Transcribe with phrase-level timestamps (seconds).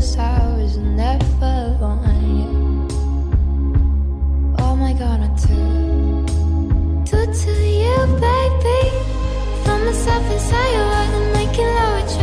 [0.00, 2.00] cause I was never one
[2.38, 2.54] yeah.
[4.52, 5.60] What am I gonna do?
[7.04, 7.52] Do to
[7.82, 8.80] you, baby
[9.64, 12.19] Find myself inside your eyes making love with you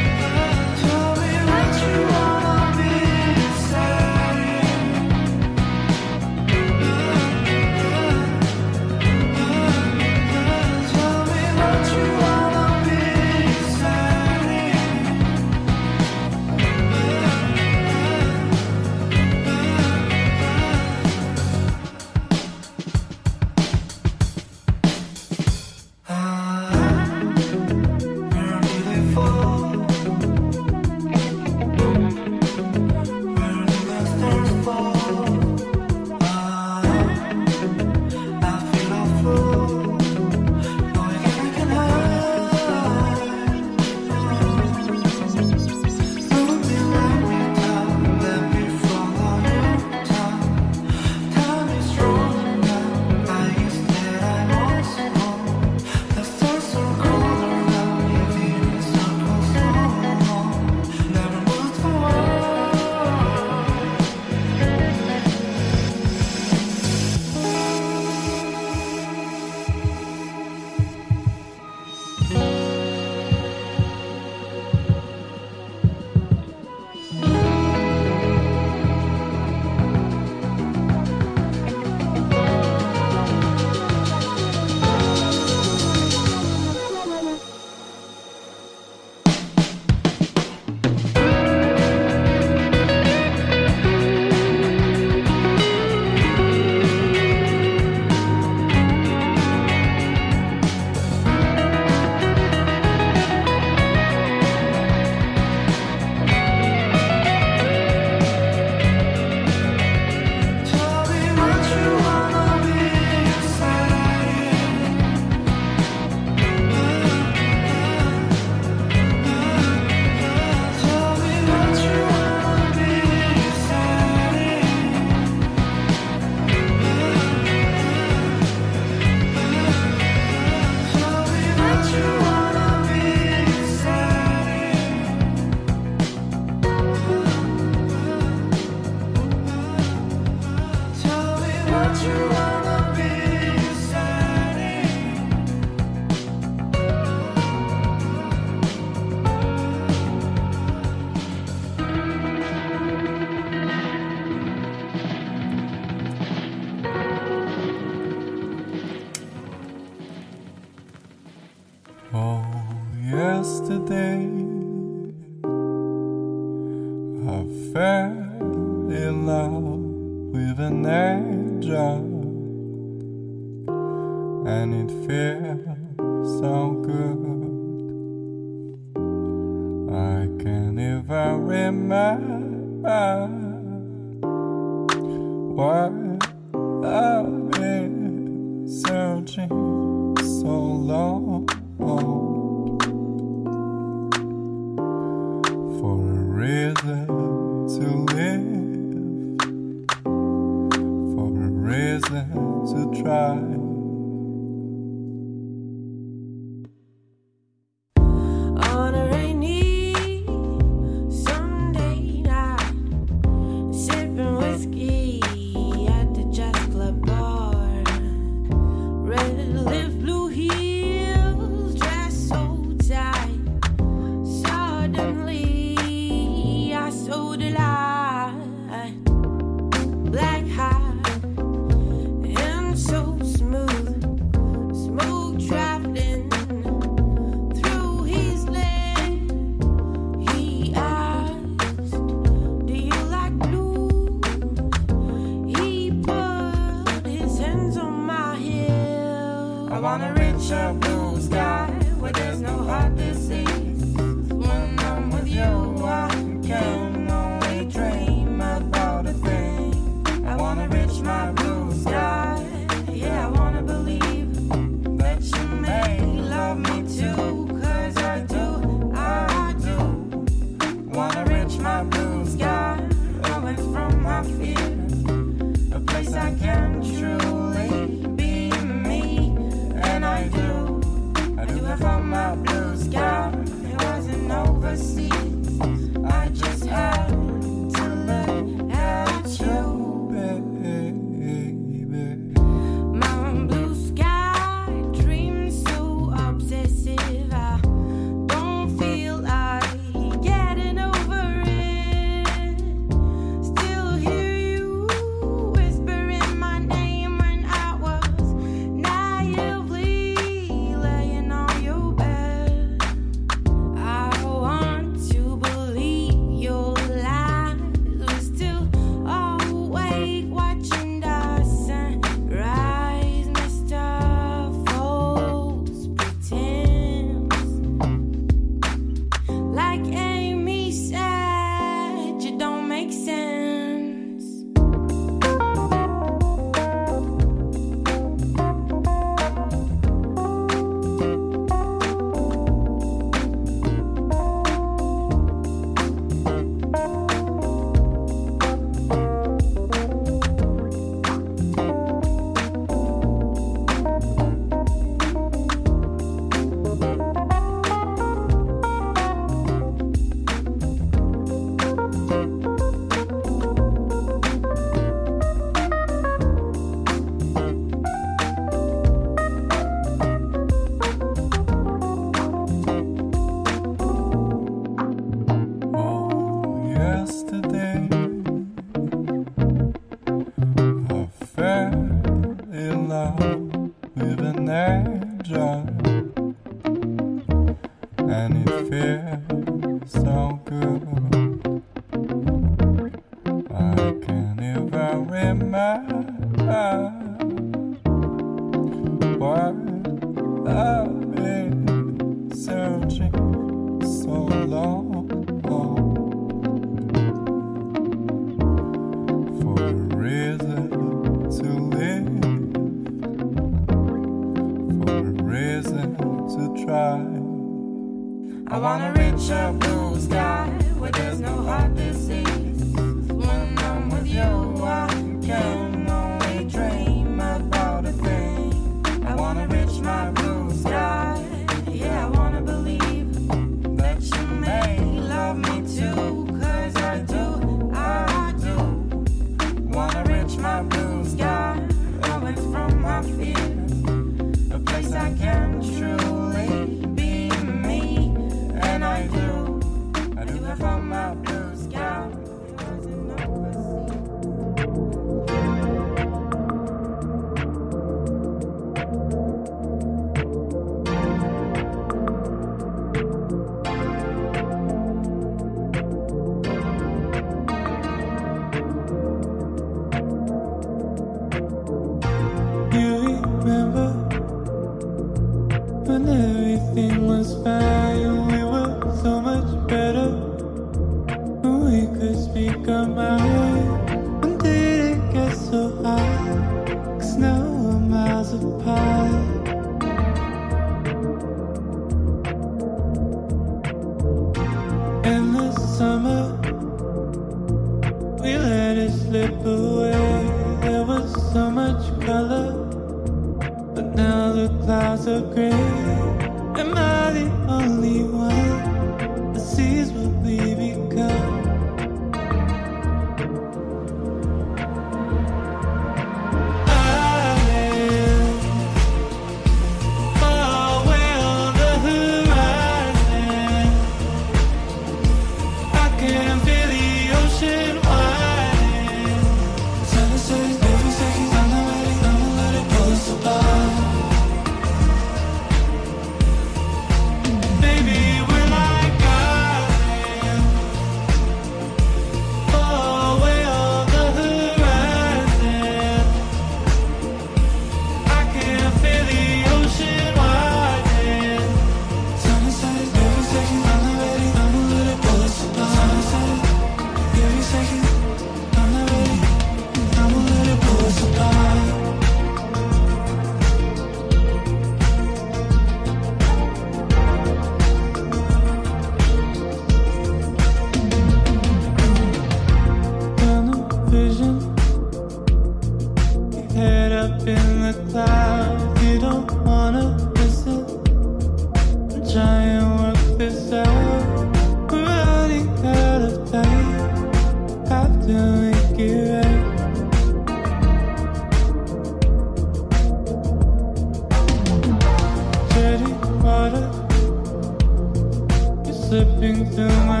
[598.91, 600.00] slipping through my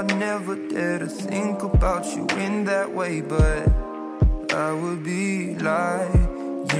[0.00, 3.68] I never dare to think about you in that way, but
[4.50, 6.70] I would be lying.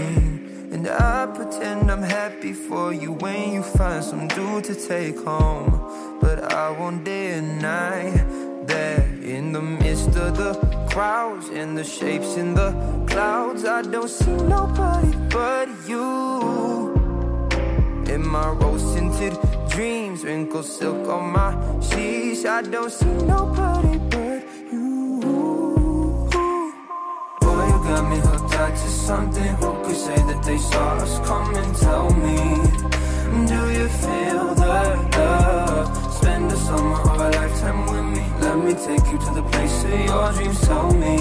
[0.72, 6.18] And I pretend I'm happy for you when you find some dude to take home.
[6.22, 8.10] But I won't deny
[8.64, 10.54] that in the midst of the
[10.90, 12.70] crowds and the shapes in the
[13.06, 16.59] clouds, I don't see nobody but you.
[18.10, 22.44] In my rose tinted dreams, wrinkled silk on my sheets.
[22.44, 24.42] I don't see nobody but
[24.72, 25.20] you.
[27.40, 29.54] Boy, you got me hooked on to something.
[29.60, 31.72] Who could say that they saw us coming?
[31.74, 32.36] Tell me,
[33.46, 34.74] do you feel the
[35.16, 36.14] love?
[36.14, 38.24] Spend the summer or a lifetime with me.
[38.40, 40.60] Let me take you to the place of your dreams.
[40.66, 41.16] Tell me,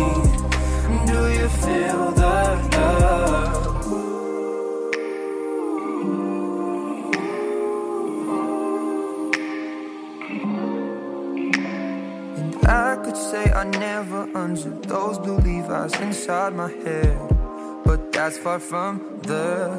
[1.06, 3.68] do you feel the love?
[12.69, 17.17] I could say I never unzipped those blue Levi's inside my head.
[17.84, 19.73] But that's far from the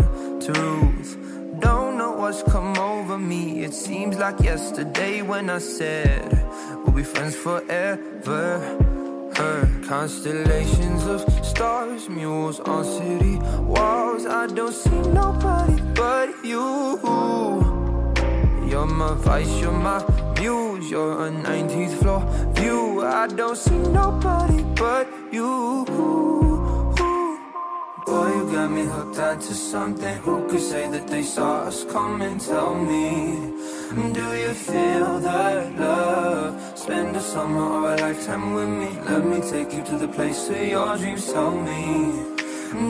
[0.44, 1.16] truth.
[1.60, 3.62] Don't know what's come over me.
[3.62, 6.32] It seems like yesterday when I said
[6.82, 8.58] we'll be friends forever.
[9.36, 14.26] Heard constellations of stars, mules on city walls.
[14.26, 16.98] I don't see nobody but you.
[18.70, 19.98] You're my vice, you're my
[20.38, 22.20] muse, you're a 19th floor
[22.52, 25.84] view I don't see nobody but you
[28.06, 32.38] Boy, you got me hooked onto something Who could say that they saw us coming?
[32.38, 33.52] Tell me,
[34.12, 36.76] do you feel that love?
[36.76, 40.48] Spend a summer or a lifetime with me Let me take you to the place
[40.48, 42.20] where your dreams Tell me,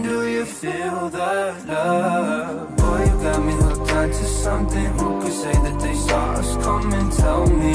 [0.03, 2.77] do you feel that love?
[2.79, 3.60] Boy, you got me
[3.91, 7.75] got to something Who could say that they saw us come and tell me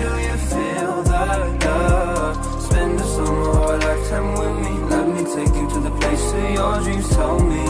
[0.00, 1.26] Do you feel the
[1.64, 2.62] love?
[2.62, 6.32] Spend a summer or a lifetime with me Let me take you to the place
[6.32, 7.66] of your dreams Tell me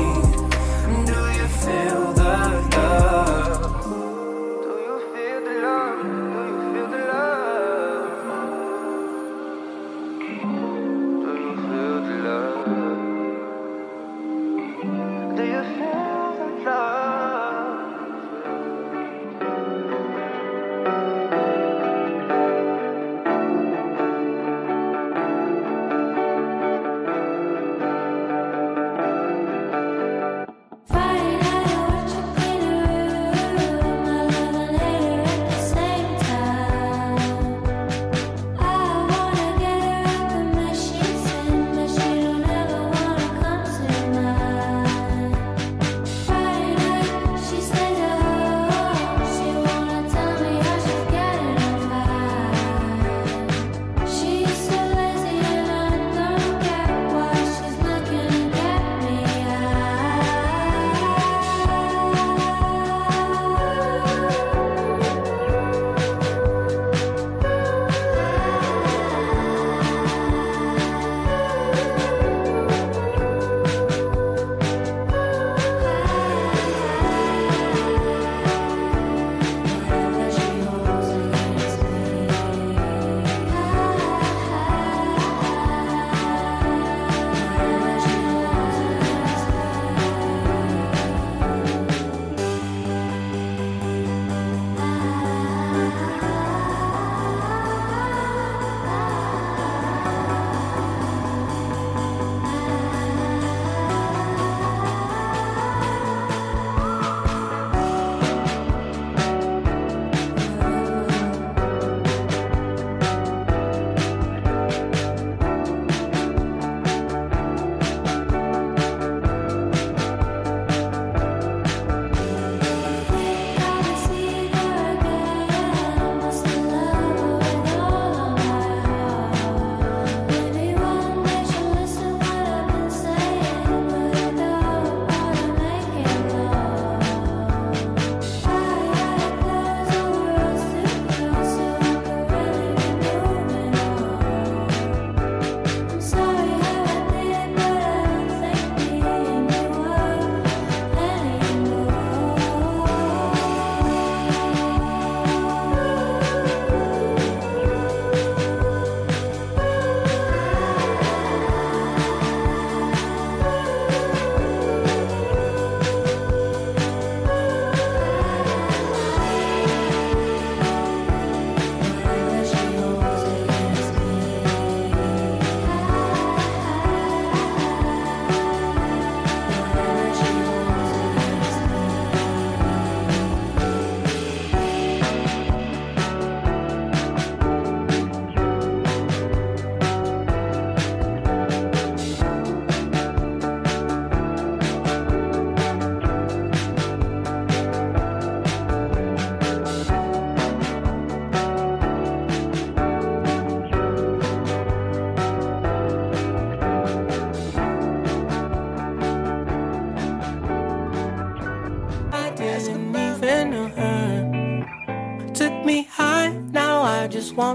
[1.11, 2.33] Do you feel the
[2.77, 3.22] love?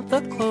[0.02, 0.47] the clothes.